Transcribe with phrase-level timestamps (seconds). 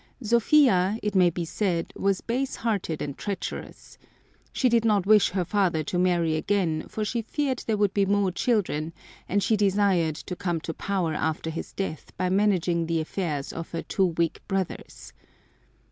[0.23, 3.99] Sophia, it may be said, was base hearted and treacherous.
[4.51, 8.07] She did not wish her father to marry again for she feared there would be
[8.07, 8.93] more children,
[9.29, 13.69] and she desired to come to power after his death by managing the affairs of
[13.73, 15.13] her two weak brothers.